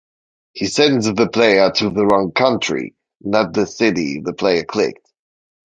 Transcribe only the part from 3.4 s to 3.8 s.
the